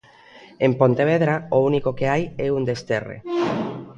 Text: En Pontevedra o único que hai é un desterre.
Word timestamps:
En 0.65 0.71
Pontevedra 0.79 1.35
o 1.55 1.57
único 1.69 1.95
que 1.97 2.09
hai 2.11 2.23
é 2.45 2.47
un 2.57 2.63
desterre. 2.69 3.17